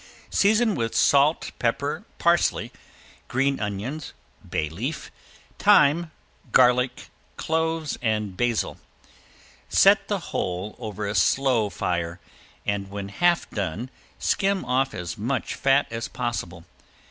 Season 0.31 0.73
with 0.73 0.95
salt, 0.95 1.51
pepper, 1.59 2.05
parsley, 2.17 2.71
green 3.27 3.59
onions, 3.59 4.13
bay 4.49 4.67
leaf, 4.67 5.11
thyme, 5.59 6.09
garlic, 6.51 7.09
cloves, 7.37 7.99
and 8.01 8.35
basil. 8.35 8.79
Set 9.69 10.07
the 10.07 10.17
whole 10.33 10.75
over 10.79 11.05
a 11.05 11.13
slow 11.13 11.69
fire 11.69 12.19
and 12.65 12.89
when 12.89 13.09
half 13.09 13.47
done 13.51 13.91
skim 14.17 14.65
off 14.65 14.95
as 14.95 15.19
much 15.19 15.53
fat 15.53 15.85
as 15.91 16.07
possible. 16.07 16.65